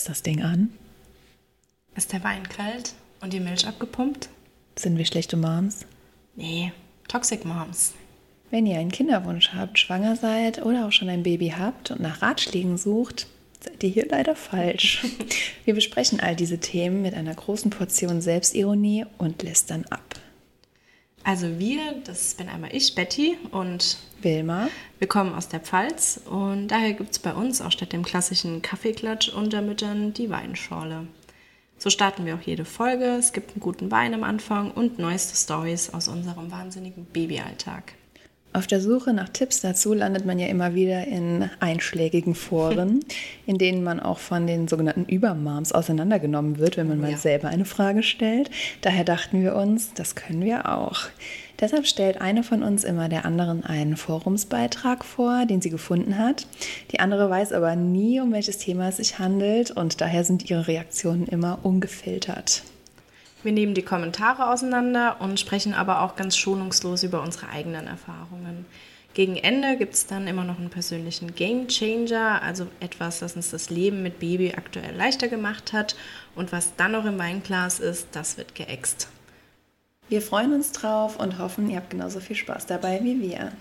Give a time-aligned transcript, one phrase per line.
[0.00, 0.70] Ist das Ding an?
[1.94, 4.30] Ist der Wein kalt und die Milch abgepumpt?
[4.74, 5.84] Sind wir schlechte Moms?
[6.36, 6.72] Nee,
[7.06, 7.92] Toxic Moms.
[8.50, 12.22] Wenn ihr einen Kinderwunsch habt, schwanger seid oder auch schon ein Baby habt und nach
[12.22, 13.26] Ratschlägen sucht,
[13.62, 15.04] seid ihr hier leider falsch.
[15.66, 20.14] Wir besprechen all diese Themen mit einer großen Portion Selbstironie und lästern ab.
[21.22, 24.68] Also wir, das bin einmal ich, Betty und Wilma.
[24.98, 28.62] Wir kommen aus der Pfalz und daher gibt es bei uns auch statt dem klassischen
[28.62, 31.06] Kaffeeklatsch unter Müttern die Weinschorle.
[31.78, 33.04] So starten wir auch jede Folge.
[33.04, 37.94] Es gibt einen guten Wein am Anfang und neueste Stories aus unserem wahnsinnigen Babyalltag.
[38.52, 43.04] Auf der Suche nach Tipps dazu landet man ja immer wieder in einschlägigen Foren,
[43.46, 47.16] in denen man auch von den sogenannten Übermoms auseinandergenommen wird, wenn man mal ja.
[47.16, 48.50] selber eine Frage stellt.
[48.80, 51.02] Daher dachten wir uns, das können wir auch.
[51.60, 56.48] Deshalb stellt eine von uns immer der anderen einen Forumsbeitrag vor, den sie gefunden hat.
[56.90, 60.66] Die andere weiß aber nie, um welches Thema es sich handelt und daher sind ihre
[60.66, 62.62] Reaktionen immer ungefiltert.
[63.42, 68.66] Wir nehmen die Kommentare auseinander und sprechen aber auch ganz schonungslos über unsere eigenen Erfahrungen.
[69.12, 73.50] Gegen Ende gibt es dann immer noch einen persönlichen Game Changer, also etwas, das uns
[73.50, 75.96] das Leben mit Baby aktuell leichter gemacht hat.
[76.36, 79.08] Und was dann noch im Weinglas ist, das wird geäxt.
[80.08, 83.52] Wir freuen uns drauf und hoffen, ihr habt genauso viel Spaß dabei wie wir.